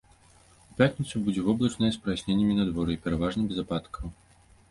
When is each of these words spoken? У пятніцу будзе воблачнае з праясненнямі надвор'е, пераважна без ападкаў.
У 0.61 0.71
пятніцу 0.79 1.19
будзе 1.25 1.41
воблачнае 1.49 1.91
з 1.97 2.01
праясненнямі 2.07 2.57
надвор'е, 2.61 2.95
пераважна 3.05 3.41
без 3.51 3.57
ападкаў. 3.67 4.05